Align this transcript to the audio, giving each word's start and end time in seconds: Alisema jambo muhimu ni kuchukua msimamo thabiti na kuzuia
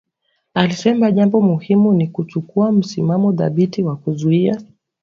Alisema 0.53 1.11
jambo 1.11 1.41
muhimu 1.41 1.93
ni 1.93 2.07
kuchukua 2.07 2.71
msimamo 2.71 3.33
thabiti 3.33 3.81
na 3.83 3.95
kuzuia 3.95 4.61